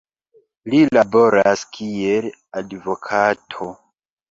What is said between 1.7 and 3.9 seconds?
kiel advokato.